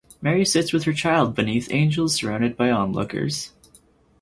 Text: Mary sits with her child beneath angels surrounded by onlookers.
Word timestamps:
Mary 0.19 0.43
sits 0.43 0.73
with 0.73 0.85
her 0.85 0.93
child 0.93 1.35
beneath 1.35 1.71
angels 1.71 2.15
surrounded 2.15 2.57
by 2.57 2.71
onlookers. 2.71 3.51